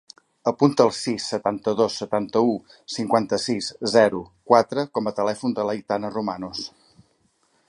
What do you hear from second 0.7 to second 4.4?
el sis, setanta-dos, setanta-u, cinquanta-sis, zero,